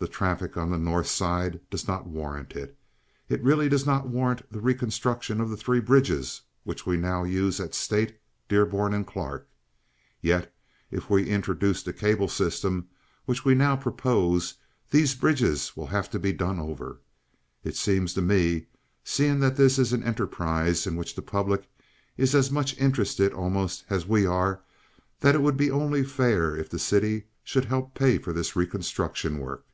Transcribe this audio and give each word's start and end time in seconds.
The 0.00 0.06
traffic 0.06 0.56
on 0.56 0.70
the 0.70 0.78
North 0.78 1.08
Side 1.08 1.58
does 1.70 1.88
not 1.88 2.06
warrant 2.06 2.52
it. 2.52 2.78
It 3.28 3.42
really 3.42 3.68
does 3.68 3.84
not 3.84 4.06
warrant 4.06 4.42
the 4.48 4.60
reconstruction 4.60 5.40
of 5.40 5.50
the 5.50 5.56
three 5.56 5.80
bridges 5.80 6.42
which 6.62 6.86
we 6.86 6.96
now 6.96 7.24
use 7.24 7.58
at 7.58 7.74
State, 7.74 8.16
Dearborn, 8.48 8.94
and 8.94 9.04
Clark; 9.04 9.48
yet, 10.20 10.54
if 10.92 11.10
we 11.10 11.26
introduce 11.28 11.82
the 11.82 11.92
cable 11.92 12.28
system, 12.28 12.86
which 13.24 13.44
we 13.44 13.56
now 13.56 13.74
propose, 13.74 14.54
these 14.88 15.16
bridges 15.16 15.76
will 15.76 15.88
have 15.88 16.08
to 16.10 16.20
be 16.20 16.32
done 16.32 16.60
over. 16.60 17.00
It 17.64 17.74
seems 17.74 18.14
to 18.14 18.22
me, 18.22 18.66
seeing 19.02 19.40
that 19.40 19.56
this 19.56 19.80
is 19.80 19.92
an 19.92 20.04
enterprise 20.04 20.86
in 20.86 20.94
which 20.94 21.16
the 21.16 21.22
public 21.22 21.68
is 22.16 22.36
as 22.36 22.52
much 22.52 22.78
interested 22.78 23.32
almost 23.32 23.84
as 23.90 24.06
we 24.06 24.26
are, 24.26 24.60
that 25.18 25.34
it 25.34 25.42
would 25.42 25.60
only 25.72 26.02
be 26.02 26.06
fair 26.08 26.54
if 26.56 26.70
the 26.70 26.78
city 26.78 27.24
should 27.42 27.64
help 27.64 27.94
pay 27.96 28.16
for 28.18 28.32
this 28.32 28.54
reconstruction 28.54 29.40
work. 29.40 29.64